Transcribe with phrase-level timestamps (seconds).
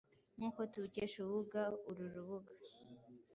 [0.37, 2.53] Nk'uko tubikesha urubuga uru rubuga